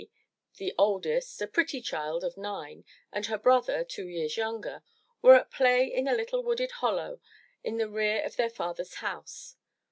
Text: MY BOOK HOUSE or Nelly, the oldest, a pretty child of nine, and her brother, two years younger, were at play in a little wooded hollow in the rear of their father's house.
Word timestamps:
MY 0.01 0.07
BOOK 0.07 0.09
HOUSE 0.09 0.15
or 0.15 0.25
Nelly, 0.25 0.51
the 0.57 0.75
oldest, 0.79 1.41
a 1.43 1.47
pretty 1.47 1.79
child 1.81 2.23
of 2.23 2.35
nine, 2.37 2.85
and 3.13 3.27
her 3.27 3.37
brother, 3.37 3.83
two 3.83 4.07
years 4.07 4.35
younger, 4.35 4.81
were 5.21 5.35
at 5.35 5.51
play 5.51 5.93
in 5.93 6.07
a 6.07 6.15
little 6.15 6.41
wooded 6.41 6.71
hollow 6.71 7.19
in 7.63 7.77
the 7.77 7.87
rear 7.87 8.23
of 8.23 8.35
their 8.35 8.49
father's 8.49 8.95
house. 8.95 9.57